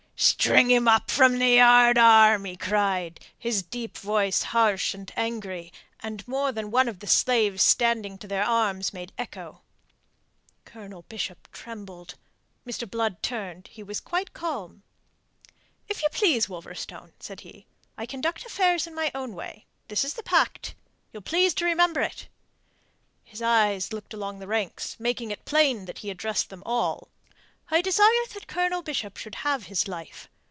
[0.23, 6.27] "String him up from the yardarm," he cried, his deep voice harsh and angry, and
[6.27, 9.61] more than one of the slaves standing to their arms made echo.
[10.63, 12.13] Colonel Bishop trembled.
[12.67, 12.87] Mr.
[12.87, 13.69] Blood turned.
[13.69, 14.83] He was quite calm.
[15.89, 17.65] "If you please, Wolverstone," said he,
[17.97, 19.65] "I conduct affairs in my own way.
[19.87, 20.75] That is the pact.
[21.11, 22.27] You'll please to remember it."
[23.23, 27.07] His eyes looked along the ranks, making it plain that he addressed them all.
[27.73, 30.27] "I desire that Colonel Bishop should have his life.